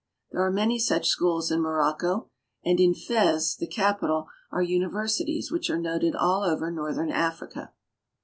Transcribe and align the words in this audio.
There 0.31 0.41
are 0.41 0.49
many 0.49 0.79
such 0.79 1.05
schools 1.07 1.51
in 1.51 1.61
Mo 1.61 1.69
rocco; 1.69 2.31
and 2.65 2.79
in 2.79 2.95
Fez, 2.95 3.55
the 3.55 3.67
capital, 3.67 4.29
are 4.51 4.63
universities 4.63 5.51
which 5.51 5.69
are 5.69 5.77
noted 5.77 6.15
all 6.15 6.41
over 6.41 6.71
northern 6.71 7.11
Africa. 7.11 7.71